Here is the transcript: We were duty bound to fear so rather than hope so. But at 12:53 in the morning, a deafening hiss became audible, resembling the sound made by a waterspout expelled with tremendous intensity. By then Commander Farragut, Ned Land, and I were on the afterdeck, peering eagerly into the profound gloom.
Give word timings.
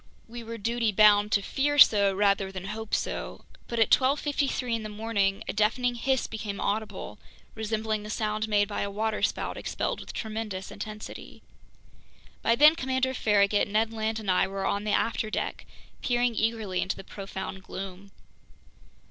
We 0.27 0.41
were 0.43 0.57
duty 0.57 0.91
bound 0.91 1.31
to 1.33 1.43
fear 1.43 1.77
so 1.77 2.11
rather 2.11 2.51
than 2.51 2.65
hope 2.65 2.95
so. 2.95 3.45
But 3.67 3.77
at 3.77 3.91
12:53 3.91 4.77
in 4.77 4.81
the 4.81 4.89
morning, 4.89 5.43
a 5.47 5.53
deafening 5.53 5.93
hiss 5.93 6.25
became 6.25 6.59
audible, 6.59 7.19
resembling 7.53 8.01
the 8.01 8.09
sound 8.09 8.47
made 8.49 8.67
by 8.67 8.81
a 8.81 8.89
waterspout 8.89 9.57
expelled 9.57 9.99
with 9.99 10.11
tremendous 10.11 10.71
intensity. 10.71 11.43
By 12.41 12.55
then 12.55 12.73
Commander 12.75 13.13
Farragut, 13.13 13.67
Ned 13.67 13.93
Land, 13.93 14.19
and 14.19 14.31
I 14.31 14.47
were 14.47 14.65
on 14.65 14.85
the 14.85 14.91
afterdeck, 14.91 15.67
peering 16.01 16.33
eagerly 16.33 16.81
into 16.81 16.95
the 16.95 17.03
profound 17.03 17.61
gloom. 17.61 18.09